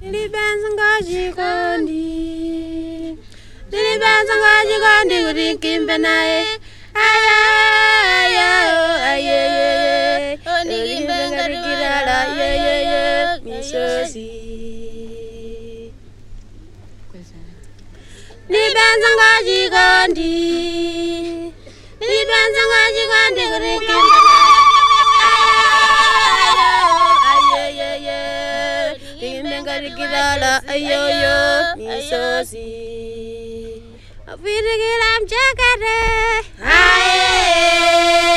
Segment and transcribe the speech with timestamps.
[0.00, 2.04] Lilibanza ngajikondi
[3.72, 6.40] Lilibanza ngajikondi kutikimbe naye.
[6.94, 7.38] Aya
[9.10, 9.40] aya
[13.44, 14.26] Misosi
[30.42, 31.38] la ayo yo
[31.80, 32.66] miso si.
[34.30, 35.22] Afi digi lam.
[36.62, 38.29] Aye.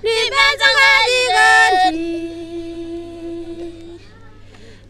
[0.00, 0.62] 你变成
[1.08, 1.36] 一个
[1.90, 1.96] 你，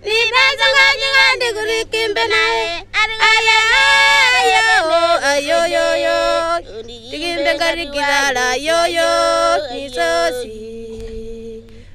[0.03, 0.61] 你变成
[0.95, 2.31] 一个的姑娘，
[2.93, 2.97] 变哎
[3.43, 4.87] 呀哎呀哦
[5.23, 6.07] 哎呦呦呦，
[7.11, 9.01] 变变个的姑娘来呦呦，
[9.73, 9.97] 你说
[10.31, 10.45] 是，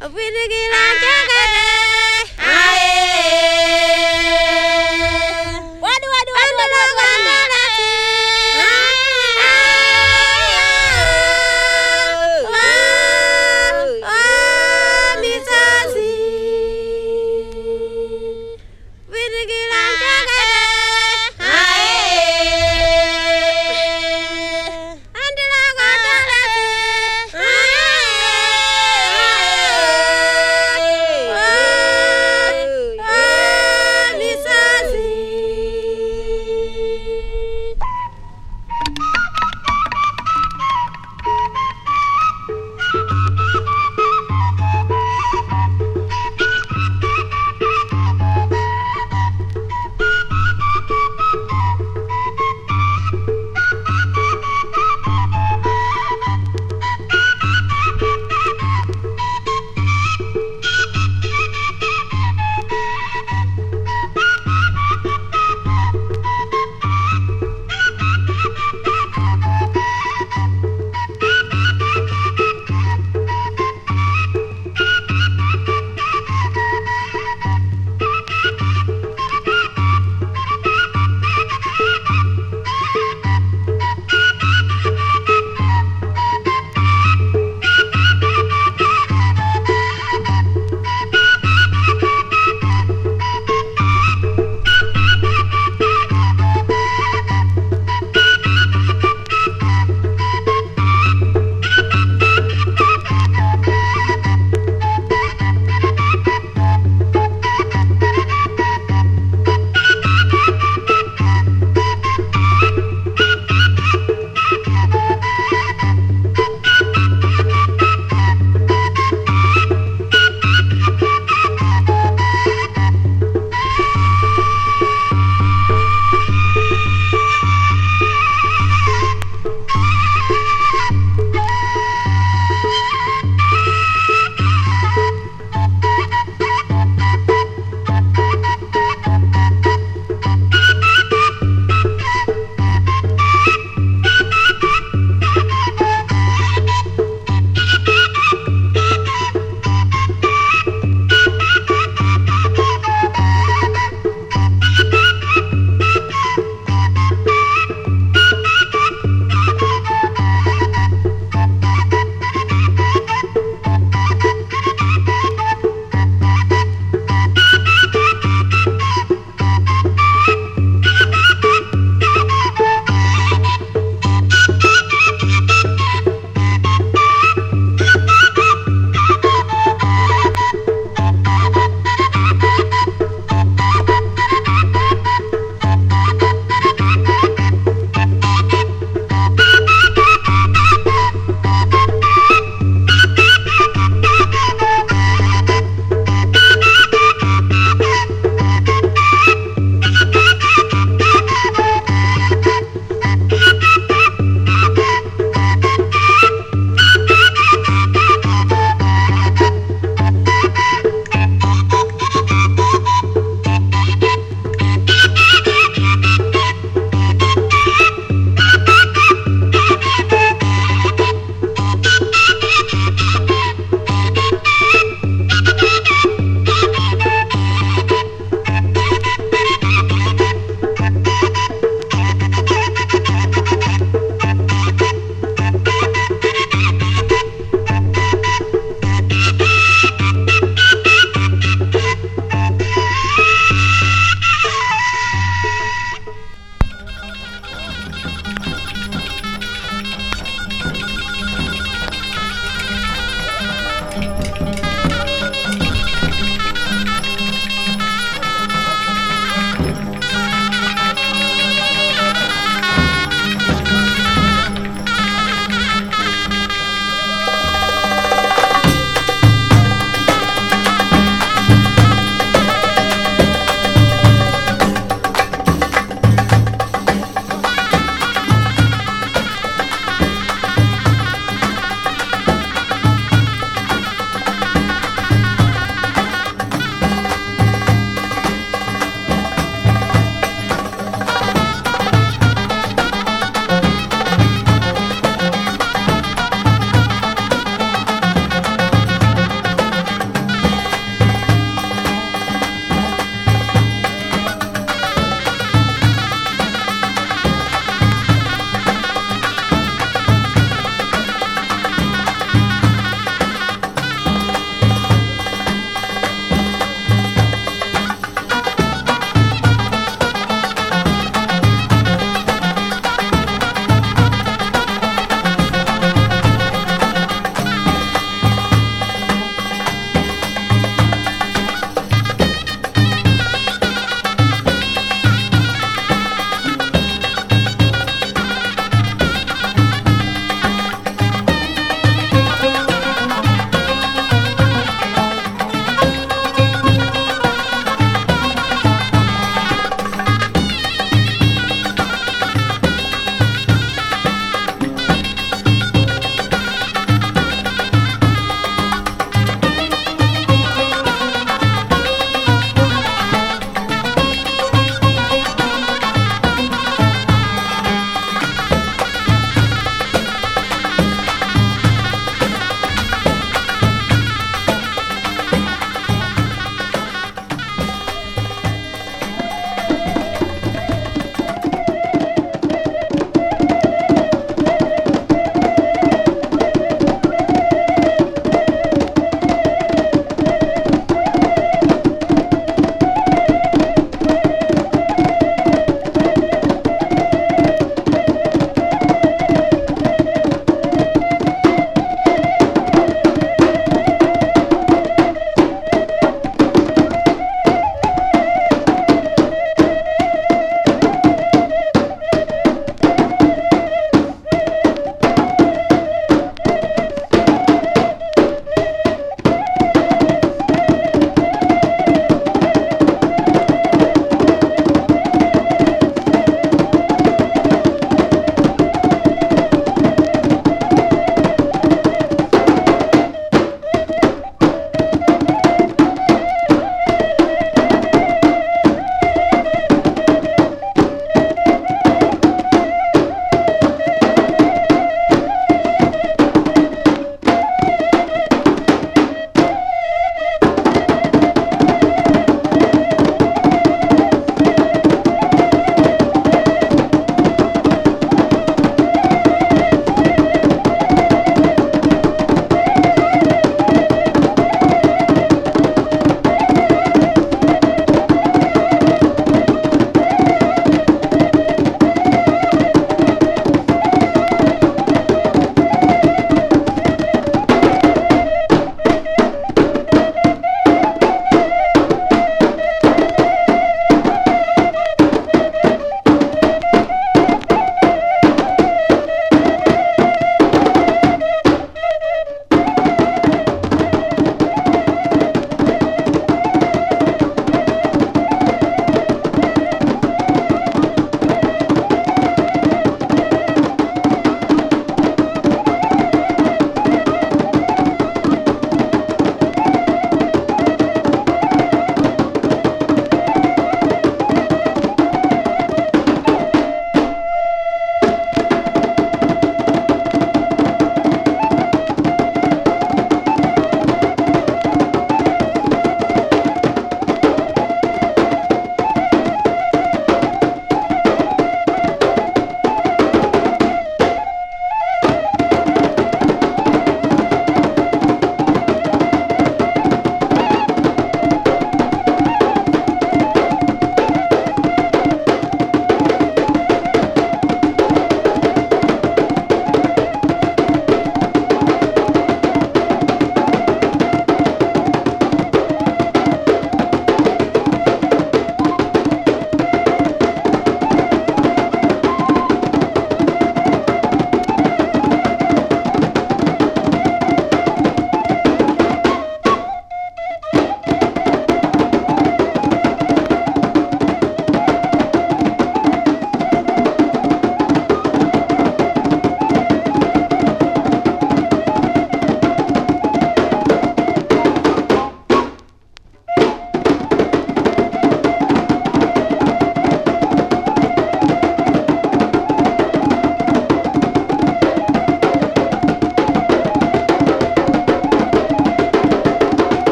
[0.00, 1.83] 我为了你来干干。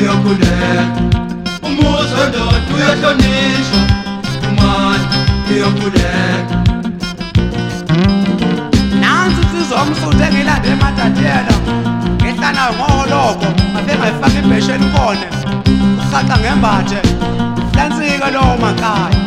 [0.00, 0.84] iyokuletha
[1.66, 3.80] umuzi wendoda uyahlonishwa
[4.48, 5.06] umana
[5.52, 6.56] iyokuletha
[9.00, 11.54] nansi insizwa umsuthu engiyilande emathatiyela
[12.16, 13.46] ngehlanayo ngoholoko
[13.78, 15.28] asengayifaka ibheshe elikhona
[16.00, 17.00] uhaxa ngembathe
[17.76, 19.18] lansike lowo makhaya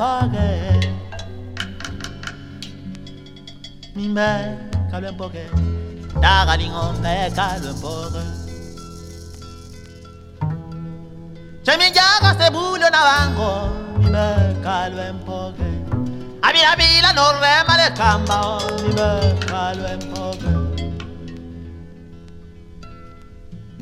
[0.00, 0.78] poche
[3.94, 5.50] Mi me cale un poche
[6.18, 8.22] Da galingo te cale un poche
[11.62, 13.50] Se mi llaga se bullo navango
[13.98, 15.70] Mi me cale un poche
[16.40, 18.38] A mi la vila non rema le camba
[18.80, 20.10] Mi me cale un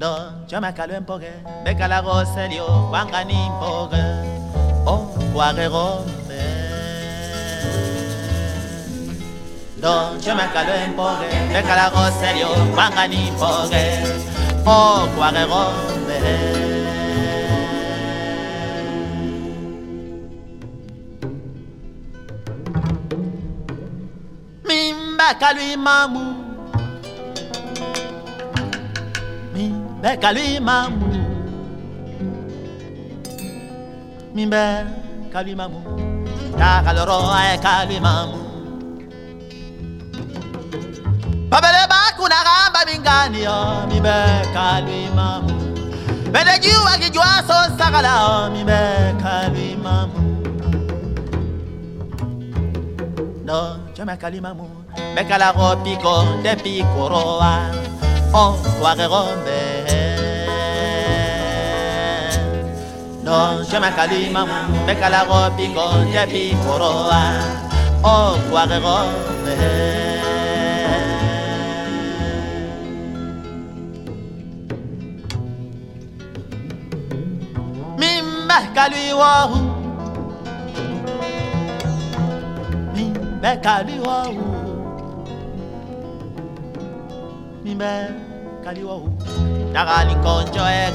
[0.01, 3.99] No, yo me calo en poque, me calago serio, guanganín poque.
[4.87, 5.18] Oh.
[9.81, 14.03] Don Chomacalo en pobre, recalago serio, pangani pobre,
[14.67, 15.71] oh, o guarero
[24.67, 26.35] Mimba calui mamu,
[29.55, 31.07] mimba calui mamu,
[34.35, 35.07] mimba.
[35.33, 35.81] kabimamu
[36.59, 38.39] takaloro ay kabimamu
[41.53, 44.49] babele bakuna gamba bingani yo mamu.
[44.55, 45.55] kabimamu
[46.33, 48.81] bende jiwa kijwa so sakala mibe
[49.23, 50.21] kabimamu
[53.45, 53.61] no
[53.95, 54.67] chama kalimamu
[55.15, 57.55] bekala ropiko de pikoroa
[58.35, 60.08] o oh, wa gombe.
[63.29, 64.47] No, yo me calima,
[64.87, 67.35] me calago pico, te picoroa
[68.03, 69.55] Oh, guaguerombe
[77.99, 79.59] Mimbe kaliwahu
[82.95, 84.45] Mimbe kaliwahu
[87.63, 87.93] Mimbe
[88.65, 89.09] kaliwahu
[89.73, 90.93] Nagali konjo e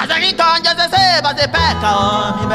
[0.00, 2.46] Azari tonja se se ba se peka o mi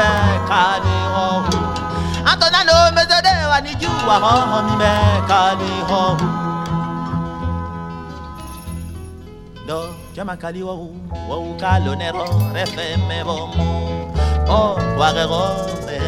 [2.96, 4.92] me se de wa ni ju wa ho mi be
[5.28, 6.02] ka ni ho.
[9.68, 9.78] Do
[10.14, 10.74] jama kali wo
[11.28, 13.68] wo ka lo Oh, ro re fe me bo mo.
[14.58, 14.60] O
[14.98, 15.44] wa re ro
[15.86, 15.98] me.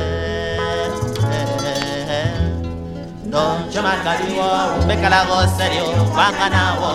[5.56, 5.86] Serio
[6.18, 6.92] wa kana wo.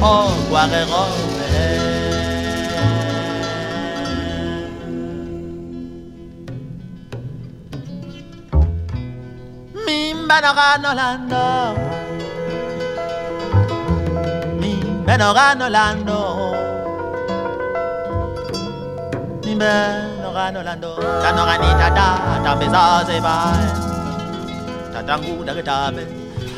[0.00, 0.12] O
[0.52, 0.62] wa
[10.32, 11.44] Mi ben oran Orlando,
[14.60, 14.72] Mi
[15.04, 16.20] ben oran Menoganolando.
[19.44, 20.96] Mi Menoganolando.
[21.22, 22.08] Tanoganita da,
[22.44, 23.68] tabeza zebai.
[24.92, 26.04] Tatangu da getabe.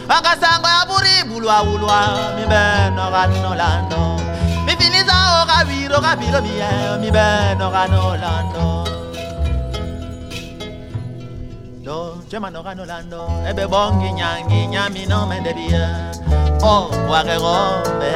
[0.08, 1.98] Akasango ya buri bulwa ulwa.
[2.36, 4.22] Mi ben oran Orlando,
[4.66, 6.40] Mi finiza o kabiro kabiro
[7.00, 8.93] mi ben mi Orlando.
[12.34, 16.10] chemandoka nolando ebe bongi nyangi nyami no mendebia.
[16.62, 18.14] O wakerome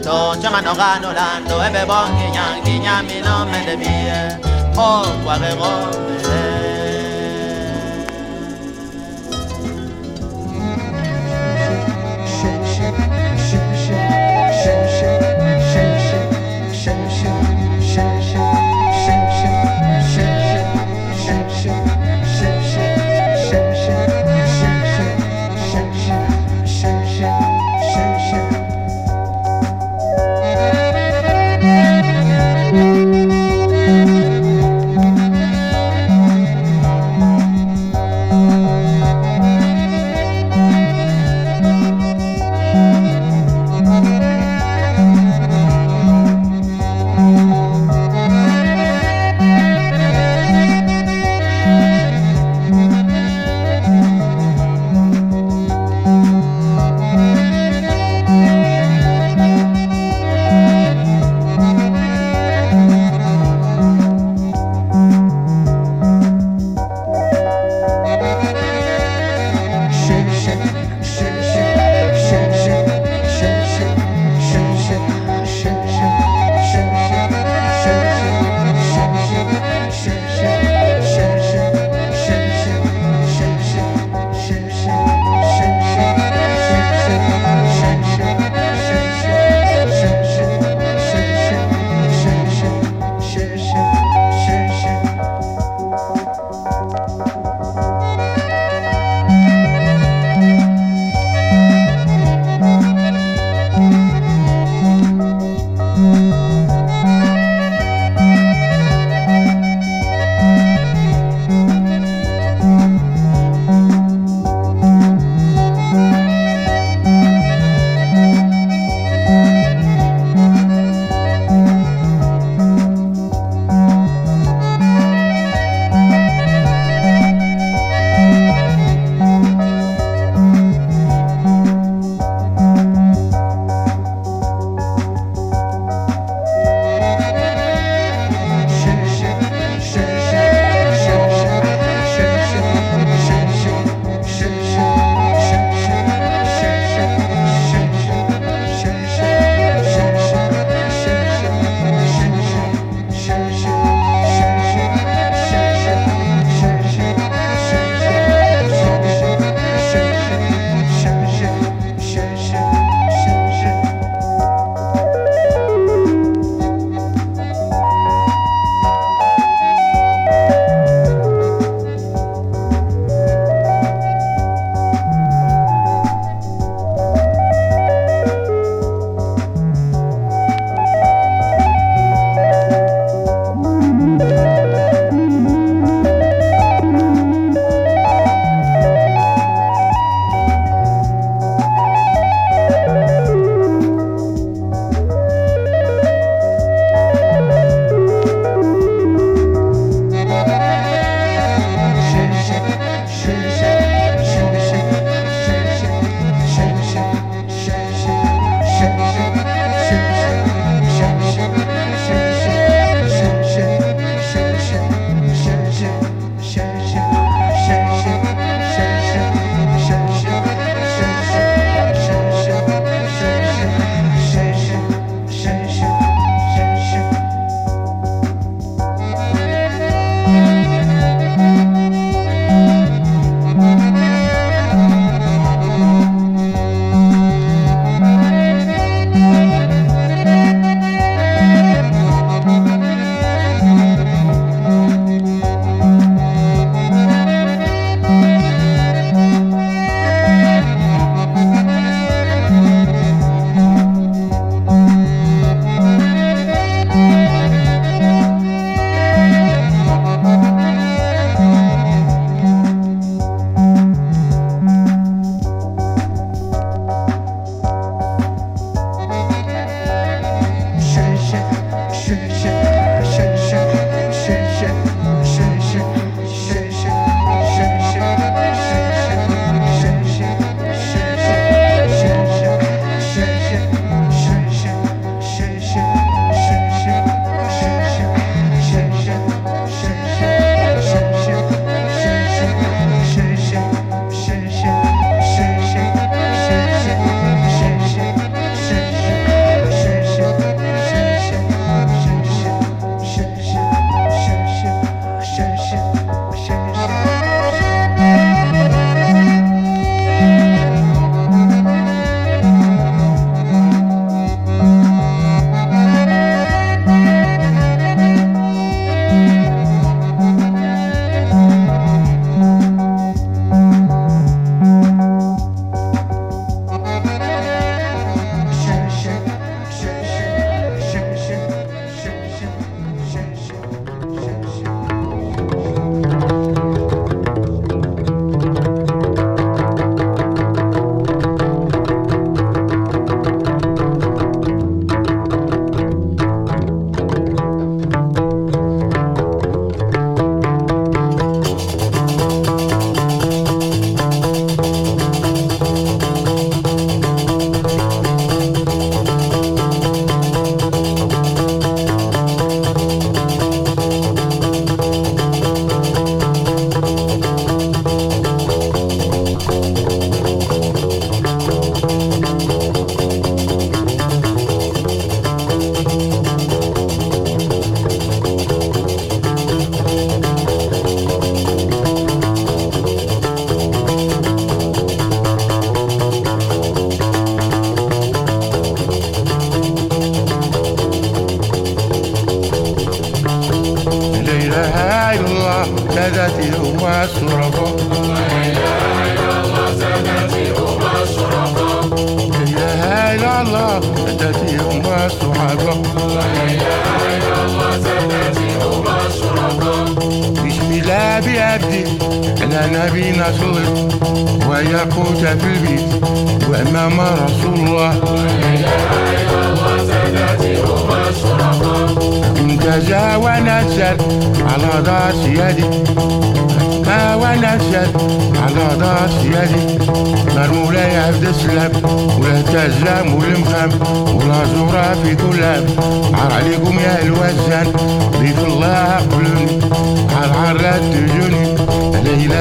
[0.00, 3.36] to chemandoka nolando ebe bongi nyangi nyami no
[4.78, 6.55] Oh, o wakerome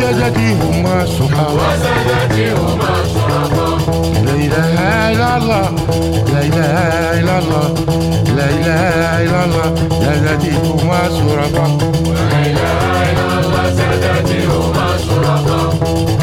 [0.00, 3.52] وشدتي هما البهال وشدتي هما الصحاب
[4.24, 5.70] لا إله إلا الله
[6.32, 7.74] لا إله إلا الله
[8.36, 9.68] لا إله إلا الله
[10.04, 11.56] سادتي هما السراب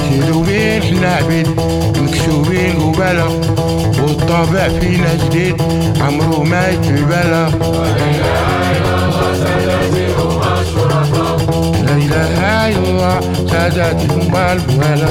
[0.09, 1.47] شيلوبين حنا عبيد
[2.01, 3.27] مكسوبين قبالة
[4.03, 5.61] والطبع فينا جديد
[6.01, 7.49] عمرو ما يتبالى لا
[7.93, 8.86] إله إلا
[12.77, 13.19] الله
[13.51, 15.07] سادتي هما البهالة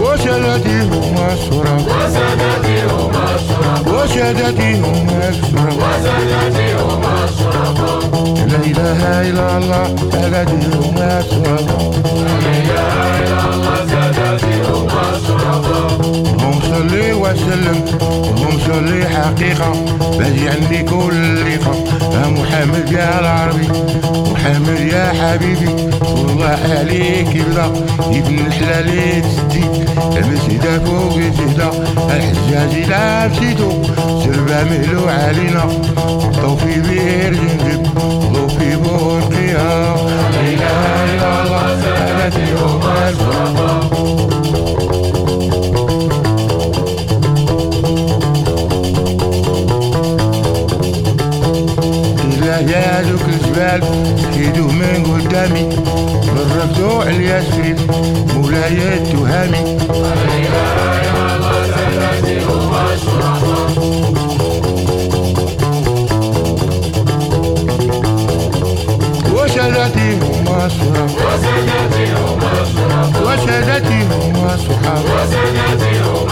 [0.00, 1.80] وسادتي هما السراب
[3.86, 5.78] وسادتي هما السراب
[8.48, 11.94] لا إله إلا الله سادتي هما السراب
[16.34, 17.78] اللهم صل وسلم
[18.30, 19.72] اللهم صل حقيقة.
[20.18, 21.78] باجي عندي كل لقاء
[22.12, 23.68] يا محمد يا العربي
[24.32, 25.70] محمد يا حبيبي.
[26.02, 27.66] والله عليك يبدا
[28.00, 29.64] ابن الحلال تسدي
[30.18, 31.70] المسجدة فوق الجهدة
[32.16, 33.70] الحجاج لا مشيتو
[34.24, 35.64] سربة مهلو علينا
[36.42, 37.82] طوفي بير جنجب
[38.34, 39.68] طوفي بورقيا
[40.32, 42.80] لا إله إلا الله سادتي يوم
[54.84, 55.68] من قدامي
[56.34, 57.90] بالرفدو عليا سفيف
[58.36, 59.78] مولاي التهامي
[69.32, 71.10] وشدتي هما الصحاب
[73.26, 76.23] وشدتي هما الصحاب أنا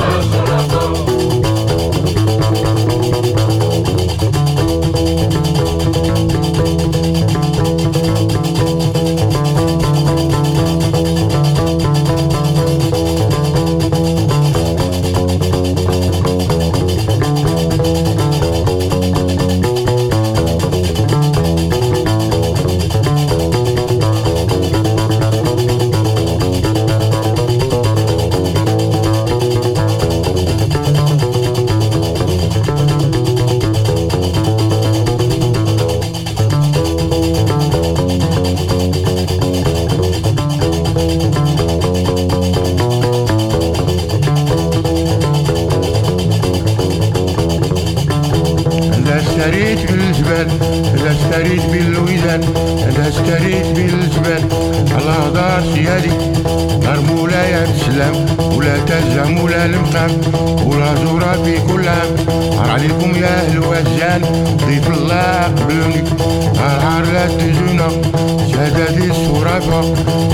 [69.42, 69.80] الصرافة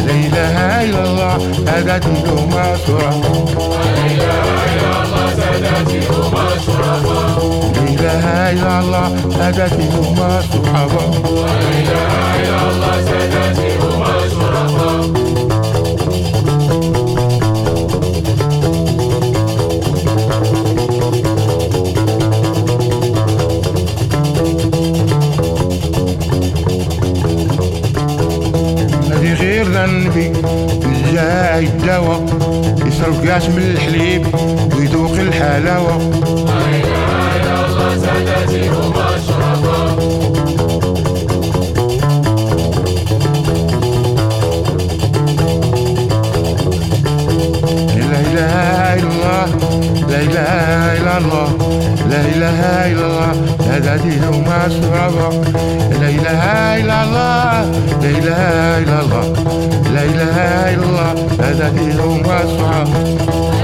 [0.07, 3.35] لا إله إلا الله سادتي هما صرافة
[3.69, 3.95] لا
[7.95, 9.07] إله إلا الله
[9.39, 11.05] سادتي هما الصحابة
[12.49, 12.88] هذه
[30.19, 30.33] صافي
[30.87, 32.25] الجاع الدواء
[32.87, 34.27] يشرب كاس من الحليب
[34.77, 35.99] ويذوق الحلاوة.
[38.99, 39.89] لا الله
[47.97, 49.47] لا إله إلا الله
[50.09, 51.68] لا إله إلا الله.
[52.11, 52.59] لا إله
[52.93, 53.33] إلا الله
[56.01, 56.43] لا إله
[56.81, 57.65] إلا الله
[59.95, 61.15] لا إله إلا الله.
[61.39, 62.89] سادتي هم الشرفاء
[63.19, 63.58] يصرف